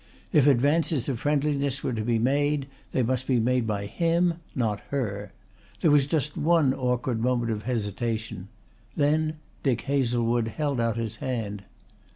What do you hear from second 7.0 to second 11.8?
moment of hesitation. Then Dick Hazlewood held out his hand.